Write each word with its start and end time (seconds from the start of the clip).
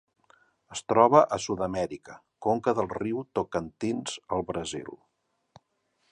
Es 0.75 0.79
troba 0.91 1.19
a 1.35 1.37
Sud-amèrica: 1.43 2.15
conca 2.45 2.73
del 2.79 2.89
riu 2.93 3.19
Tocantins 3.39 4.15
al 4.39 4.45
Brasil. 4.53 4.93